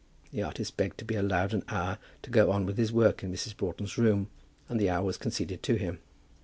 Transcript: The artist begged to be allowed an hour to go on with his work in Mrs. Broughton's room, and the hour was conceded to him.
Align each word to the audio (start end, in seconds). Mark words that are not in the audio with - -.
The 0.31 0.41
artist 0.41 0.77
begged 0.77 0.97
to 0.97 1.05
be 1.05 1.13
allowed 1.13 1.53
an 1.53 1.61
hour 1.67 1.99
to 2.23 2.31
go 2.31 2.49
on 2.49 2.65
with 2.65 2.79
his 2.79 2.91
work 2.91 3.21
in 3.23 3.31
Mrs. 3.31 3.55
Broughton's 3.55 3.99
room, 3.99 4.29
and 4.67 4.79
the 4.79 4.89
hour 4.89 5.03
was 5.05 5.15
conceded 5.17 5.61
to 5.61 5.75
him. 5.75 5.99